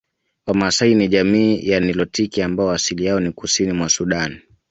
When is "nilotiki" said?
1.79-2.41